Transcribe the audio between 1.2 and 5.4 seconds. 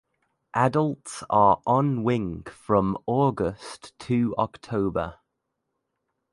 are on wing from August to October.